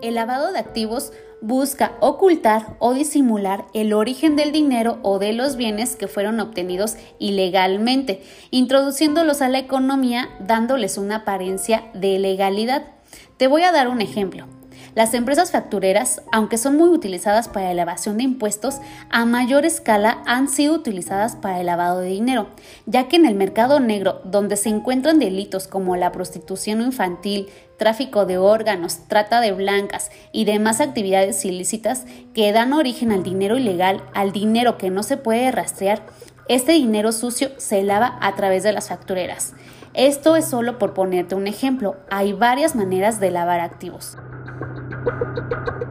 [0.00, 5.56] El lavado de activos busca ocultar o disimular el origen del dinero o de los
[5.56, 12.84] bienes que fueron obtenidos ilegalmente, introduciéndolos a la economía dándoles una apariencia de legalidad.
[13.36, 14.57] Te voy a dar un ejemplo.
[14.98, 18.80] Las empresas factureras, aunque son muy utilizadas para la evasión de impuestos,
[19.10, 22.48] a mayor escala han sido utilizadas para el lavado de dinero,
[22.84, 28.26] ya que en el mercado negro, donde se encuentran delitos como la prostitución infantil, tráfico
[28.26, 34.02] de órganos, trata de blancas y demás actividades ilícitas que dan origen al dinero ilegal,
[34.14, 36.02] al dinero que no se puede rastrear,
[36.48, 39.54] este dinero sucio se lava a través de las factureras.
[39.94, 44.16] Esto es solo por ponerte un ejemplo, hay varias maneras de lavar activos.
[45.04, 45.16] Thank
[45.82, 45.87] you.